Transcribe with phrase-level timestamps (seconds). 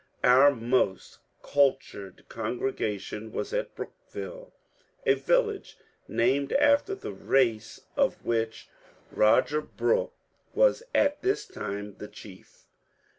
[0.23, 4.51] Our most cultured congregation was at Brookville,
[5.05, 5.77] a village
[6.07, 8.67] named after the race of which
[9.11, 10.15] Roger Brooke
[10.55, 12.65] was at this time the chief.